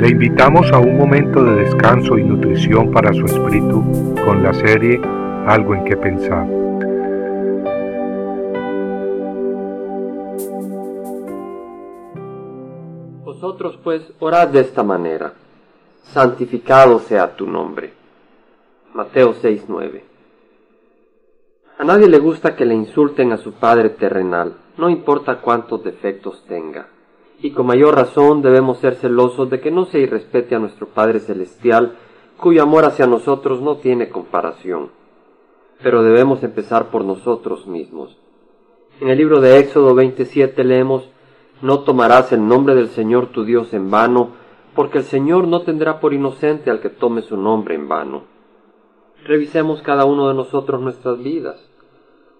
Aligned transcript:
Le 0.00 0.08
invitamos 0.08 0.72
a 0.72 0.78
un 0.78 0.96
momento 0.96 1.44
de 1.44 1.56
descanso 1.56 2.16
y 2.16 2.24
nutrición 2.24 2.90
para 2.90 3.12
su 3.12 3.26
espíritu 3.26 3.84
con 4.24 4.42
la 4.42 4.54
serie 4.54 4.98
Algo 5.46 5.74
en 5.74 5.84
que 5.84 5.94
pensar. 5.94 6.46
Vosotros 13.26 13.78
pues 13.84 14.10
orad 14.20 14.48
de 14.48 14.60
esta 14.60 14.82
manera, 14.82 15.34
santificado 16.04 17.00
sea 17.00 17.36
tu 17.36 17.46
nombre. 17.46 17.92
Mateo 18.94 19.34
6:9 19.34 20.02
A 21.76 21.84
nadie 21.84 22.08
le 22.08 22.18
gusta 22.20 22.56
que 22.56 22.64
le 22.64 22.74
insulten 22.74 23.32
a 23.32 23.36
su 23.36 23.52
Padre 23.52 23.90
terrenal, 23.90 24.54
no 24.78 24.88
importa 24.88 25.42
cuántos 25.42 25.84
defectos 25.84 26.42
tenga 26.46 26.86
y 27.42 27.52
con 27.52 27.66
mayor 27.66 27.94
razón 27.94 28.42
debemos 28.42 28.78
ser 28.78 28.96
celosos 28.96 29.48
de 29.48 29.60
que 29.60 29.70
no 29.70 29.86
se 29.86 29.98
irrespete 30.00 30.54
a 30.54 30.58
nuestro 30.58 30.88
Padre 30.88 31.20
Celestial, 31.20 31.96
cuyo 32.36 32.62
amor 32.62 32.84
hacia 32.84 33.06
nosotros 33.06 33.60
no 33.60 33.76
tiene 33.76 34.10
comparación. 34.10 34.90
Pero 35.82 36.02
debemos 36.02 36.42
empezar 36.42 36.90
por 36.90 37.04
nosotros 37.04 37.66
mismos. 37.66 38.16
En 39.00 39.08
el 39.08 39.16
libro 39.16 39.40
de 39.40 39.58
Éxodo 39.58 39.94
27 39.94 40.62
leemos, 40.64 41.08
No 41.62 41.80
tomarás 41.80 42.32
el 42.32 42.46
nombre 42.46 42.74
del 42.74 42.88
Señor 42.88 43.28
tu 43.28 43.44
Dios 43.44 43.72
en 43.72 43.90
vano, 43.90 44.32
porque 44.74 44.98
el 44.98 45.04
Señor 45.04 45.48
no 45.48 45.62
tendrá 45.62 46.00
por 46.00 46.12
inocente 46.12 46.70
al 46.70 46.80
que 46.80 46.90
tome 46.90 47.22
su 47.22 47.38
nombre 47.38 47.74
en 47.74 47.88
vano. 47.88 48.24
Revisemos 49.24 49.82
cada 49.82 50.04
uno 50.04 50.28
de 50.28 50.34
nosotros 50.34 50.80
nuestras 50.80 51.18
vidas. 51.22 51.66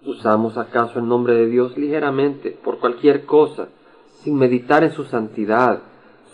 ¿Usamos 0.04 0.58
acaso 0.58 0.98
el 0.98 1.08
nombre 1.08 1.34
de 1.34 1.46
Dios 1.46 1.76
ligeramente, 1.76 2.50
por 2.62 2.78
cualquier 2.78 3.26
cosa, 3.26 3.68
sin 4.22 4.36
meditar 4.36 4.84
en 4.84 4.92
su 4.92 5.04
santidad, 5.04 5.80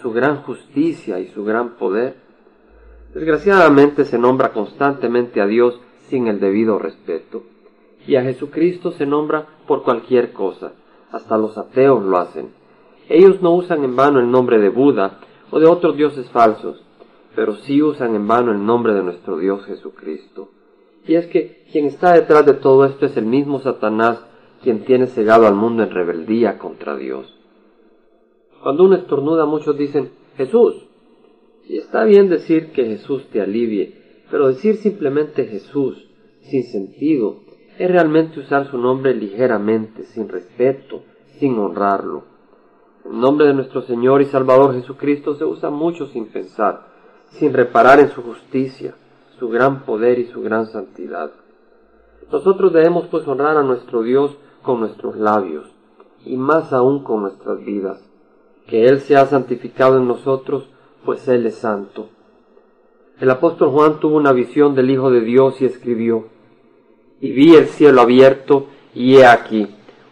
su 0.01 0.13
gran 0.13 0.43
justicia 0.43 1.19
y 1.21 1.29
su 1.29 1.45
gran 1.45 1.77
poder? 1.77 2.17
Desgraciadamente 3.15 4.05
se 4.05 4.19
nombra 4.19 4.53
constantemente 4.53 5.41
a 5.41 5.47
Dios 5.47 5.81
sin 6.09 6.27
el 6.27 6.39
debido 6.39 6.79
respeto, 6.79 7.45
y 8.07 8.17
a 8.17 8.23
Jesucristo 8.23 8.93
se 8.93 9.07
nombra 9.07 9.47
por 9.67 9.83
cualquier 9.83 10.33
cosa, 10.33 10.73
hasta 11.11 11.39
los 11.39 11.57
ateos 11.57 12.05
lo 12.05 12.19
hacen. 12.19 12.51
Ellos 13.09 13.41
no 13.41 13.55
usan 13.55 13.85
en 13.85 13.97
vano 13.97 14.21
el 14.21 14.31
nombre 14.31 14.59
de 14.59 14.69
Buda 14.69 15.19
o 15.51 15.61
de 15.61 15.67
otros 15.67 15.97
dioses 15.97 16.29
falsos, 16.31 16.83
pero 17.35 17.55
sí 17.57 17.83
usan 17.83 18.15
en 18.15 18.27
vano 18.27 18.53
el 18.53 18.65
nombre 18.65 18.95
de 18.95 19.03
nuestro 19.03 19.39
Dios 19.39 19.65
Jesucristo. 19.67 20.51
Y 21.07 21.15
es 21.15 21.27
que 21.27 21.65
quien 21.71 21.87
está 21.87 22.13
detrás 22.13 22.45
de 22.47 22.55
todo 22.55 22.85
esto 22.85 23.07
es 23.07 23.17
el 23.17 23.27
mismo 23.27 23.61
Satanás, 23.61 24.19
quien 24.63 24.85
tiene 24.85 25.07
cegado 25.07 25.47
al 25.47 25.55
mundo 25.55 25.85
en 25.85 25.91
rebeldía 25.91 26.59
contra 26.59 26.97
Dios. 26.97 27.33
Cuando 28.67 28.83
uno 28.83 28.97
estornuda 28.97 29.47
muchos 29.47 29.79
dicen 29.79 30.11
Jesús. 30.37 30.75
Y 31.69 31.77
está 31.77 32.03
bien 32.03 32.29
decir 32.29 32.73
que 32.73 32.85
Jesús 32.85 33.25
te 33.31 33.41
alivie, 33.41 34.25
pero 34.29 34.49
decir 34.49 34.75
simplemente 34.79 35.45
Jesús, 35.45 36.11
sin 36.41 36.65
sentido, 36.65 37.43
es 37.79 37.89
realmente 37.89 38.41
usar 38.41 38.69
su 38.69 38.77
nombre 38.77 39.15
ligeramente, 39.15 40.03
sin 40.03 40.29
respeto, 40.29 41.05
sin 41.39 41.57
honrarlo. 41.57 42.25
El 43.05 43.21
nombre 43.21 43.47
de 43.47 43.55
nuestro 43.55 43.83
Señor 43.83 44.21
y 44.21 44.25
Salvador 44.25 44.75
Jesucristo 44.75 45.37
se 45.37 45.45
usa 45.45 45.71
mucho 45.71 46.09
sin 46.09 46.27
pensar, 46.27 46.89
sin 47.39 47.53
reparar 47.53 48.01
en 48.01 48.09
su 48.09 48.21
justicia, 48.21 48.97
su 49.39 49.49
gran 49.49 49.85
poder 49.85 50.19
y 50.19 50.25
su 50.25 50.43
gran 50.43 50.67
santidad. 50.67 51.31
Nosotros 52.33 52.73
debemos 52.73 53.07
pues 53.13 53.29
honrar 53.29 53.59
a 53.59 53.63
nuestro 53.63 54.03
Dios 54.03 54.37
con 54.63 54.81
nuestros 54.81 55.15
labios, 55.15 55.71
y 56.25 56.37
más 56.37 56.73
aún 56.73 57.05
con 57.05 57.23
nuestras 57.23 57.65
vidas 57.65 58.06
que 58.67 58.87
Él 58.87 59.01
sea 59.01 59.27
santificado 59.27 59.99
en 59.99 60.09
nosotros, 60.09 60.69
pues 61.05 61.27
Él 61.29 61.47
es 61.47 61.57
santo. 61.57 62.09
El 63.21 63.31
apóstol 63.31 63.71
Juan 63.71 64.01
tuvo 64.01 64.17
una 64.17 64.33
visión 64.33 64.75
del 64.75 64.91
Hijo 64.91 65.11
de 65.11 65.21
Dios 65.21 65.61
y 65.61 65.65
escribió, 65.65 66.29
y 67.21 67.33
vi 67.33 67.55
el 67.55 67.69
cielo 67.69 68.03
abierto, 68.03 68.67
y 68.95 69.17
he 69.17 69.27
aquí 69.27 69.69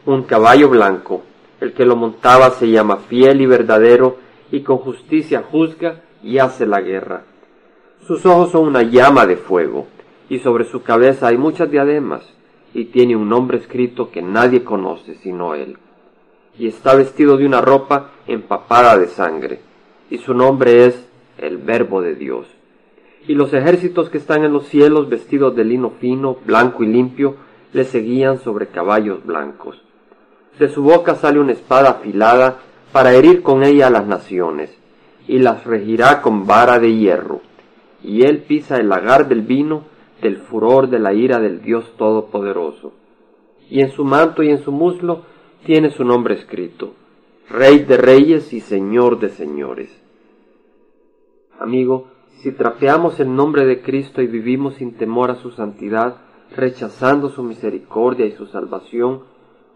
un 0.07 0.23
caballo 0.23 0.69
blanco, 0.69 1.23
el 1.61 1.73
que 1.73 1.85
lo 1.85 1.97
montaba 1.97 2.51
se 2.51 2.71
llama 2.71 2.99
fiel 3.09 3.41
y 3.41 3.47
verdadero, 3.47 4.19
y 4.51 4.61
con 4.61 4.79
justicia 4.79 5.45
juzga 5.51 6.03
y 6.23 6.39
hace 6.39 6.67
la 6.67 6.81
guerra. 6.81 7.25
Sus 8.07 8.25
ojos 8.25 8.53
son 8.53 8.69
una 8.69 8.83
llama 8.83 9.27
de 9.27 9.37
fuego, 9.37 9.87
y 10.29 10.39
sobre 10.39 10.65
su 10.65 10.83
cabeza 10.83 11.29
hay 11.29 11.37
muchas 11.37 11.71
diademas, 11.71 12.23
y 12.73 12.87
tiene 12.87 13.17
un 13.17 13.29
nombre 13.29 13.59
escrito 13.59 14.11
que 14.11 14.23
nadie 14.23 14.65
conoce 14.65 15.15
sino 15.17 15.55
él 15.55 15.79
y 16.59 16.69
está 16.69 16.95
vestido 16.95 17.37
de 17.37 17.47
una 17.47 17.61
ropa 17.61 18.11
empapada 18.27 18.97
de 18.97 19.09
sangre, 19.09 19.61
y 20.11 20.19
su 20.19 20.35
nombre 20.35 20.87
es 20.87 21.09
el 21.39 21.59
Verbo 21.59 22.01
de 22.01 22.15
Dios. 22.15 22.47
Y 23.27 23.35
los 23.35 23.53
ejércitos 23.53 24.11
que 24.11 24.19
están 24.19 24.45
en 24.45 24.53
los 24.53 24.67
cielos 24.69 25.09
vestidos 25.09 25.57
de 25.57 25.65
lino 25.65 25.91
fino, 25.99 26.37
blanco 26.45 26.85
y 26.85 26.87
limpio, 26.87 27.37
le 27.73 27.85
seguían 27.85 28.39
sobre 28.39 28.69
caballos 28.69 29.25
blancos. 29.25 29.83
De 30.59 30.69
su 30.69 30.83
boca 30.83 31.17
sale 31.17 31.41
una 31.41 31.53
espada 31.53 31.91
afilada 31.91 32.59
para 32.93 33.13
herir 33.13 33.43
con 33.43 33.65
ella 33.65 33.89
a 33.89 33.91
las 33.91 34.07
naciones, 34.07 34.71
y 35.27 35.39
las 35.39 35.65
regirá 35.65 36.23
con 36.23 36.47
vara 36.47 36.79
de 36.79 36.95
hierro. 36.95 37.41
Y 38.03 38.23
él 38.23 38.43
pisa 38.43 38.77
el 38.77 38.89
lagar 38.89 39.27
del 39.27 39.43
vino 39.43 39.85
del 40.23 40.37
furor 40.37 40.89
de 40.89 40.99
la 40.99 41.13
ira 41.13 41.41
del 41.41 41.63
Dios 41.63 41.85
Todopoderoso. 41.97 42.93
Y 43.69 43.81
en 43.81 43.91
su 43.91 44.05
manto 44.05 44.43
y 44.43 44.51
en 44.51 44.63
su 44.63 44.73
muslo 44.73 45.23
tiene 45.65 45.91
su 45.91 46.05
nombre 46.05 46.35
escrito, 46.35 46.93
Rey 47.49 47.81
de 47.81 47.97
Reyes 47.97 48.53
y 48.53 48.61
Señor 48.61 49.19
de 49.19 49.31
Señores. 49.31 49.91
Amigo, 51.59 52.09
si 52.43 52.53
trapeamos 52.53 53.19
el 53.21 53.35
nombre 53.35 53.65
de 53.65 53.81
Cristo 53.81 54.21
y 54.21 54.27
vivimos 54.27 54.75
sin 54.75 54.97
temor 54.97 55.31
a 55.31 55.37
su 55.37 55.51
santidad, 55.51 56.19
rechazando 56.55 57.31
su 57.31 57.43
misericordia 57.43 58.27
y 58.27 58.33
su 58.33 58.47
salvación, 58.47 59.23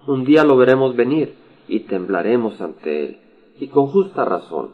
un 0.06 0.25
día 0.25 0.44
lo 0.44 0.56
veremos 0.56 0.94
venir 0.94 1.34
y 1.66 1.81
temblaremos 1.81 2.60
ante 2.60 3.05
él, 3.05 3.19
y 3.59 3.69
con 3.69 3.87
justa 3.87 4.25
razón, 4.25 4.70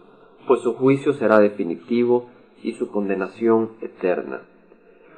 pues 0.47 0.61
su 0.61 0.75
juicio 0.75 1.13
será 1.13 1.39
definitivo 1.39 2.29
y 2.63 2.73
su 2.73 2.91
condenación 2.91 3.71
eterna. 3.81 4.43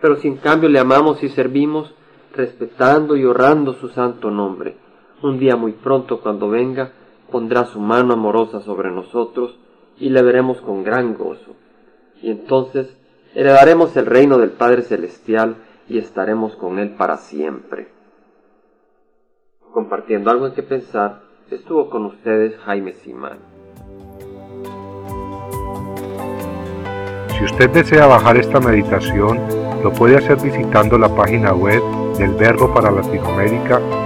Pero 0.03 0.17
si 0.17 0.29
en 0.29 0.37
cambio 0.37 0.69
le 0.69 0.79
amamos 0.79 1.23
y 1.23 1.31
servimos, 1.31 1.95
respetando 2.35 3.17
y 3.17 3.25
honrando 3.25 3.73
su 3.75 3.89
santo 3.89 4.31
nombre, 4.31 4.77
un 5.27 5.39
día 5.39 5.57
muy 5.57 5.73
pronto 5.73 6.21
cuando 6.21 6.49
venga, 6.49 6.93
pondrá 7.31 7.65
su 7.67 7.81
mano 7.81 8.15
amorosa 8.15 8.61
sobre 8.61 8.91
nosotros 8.91 9.59
y 9.99 10.11
le 10.11 10.23
veremos 10.23 10.61
con 10.61 10.85
gran 10.85 11.15
gozo. 11.15 11.55
Y 12.23 12.31
entonces 12.31 12.97
heredaremos 13.35 13.97
el 13.97 14.07
reino 14.07 14.39
del 14.39 14.51
Padre 14.51 14.83
Celestial 14.83 15.57
y 15.89 15.99
estaremos 15.99 16.57
con 16.57 16.79
Él 16.79 16.91
para 16.91 17.17
siempre. 17.17 17.89
Compartiendo 19.73 20.31
algo 20.31 20.47
en 20.47 20.55
que 20.55 20.63
pensar, 20.63 21.23
estuvo 21.51 21.91
con 21.91 22.07
ustedes 22.07 22.57
Jaime 22.59 22.95
Simán. 22.95 23.39
Si 27.37 27.45
usted 27.45 27.69
desea 27.71 28.07
bajar 28.07 28.39
esta 28.39 28.61
meditación, 28.61 29.39
lo 29.83 29.93
puede 29.93 30.17
hacer 30.17 30.39
visitando 30.41 30.97
la 30.97 31.15
página 31.15 31.53
web 31.53 31.83
del 32.17 32.35
Verbo 32.35 32.73
para 32.73 32.91
Latinoamérica 32.91 34.06